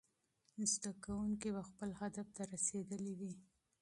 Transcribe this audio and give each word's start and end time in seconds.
زده 0.71 0.91
کوونکي 1.05 1.49
به 1.55 1.61
خپل 1.69 1.89
هدف 2.01 2.27
ته 2.35 2.43
رسېدلي 2.53 3.13
وي. 3.19 3.33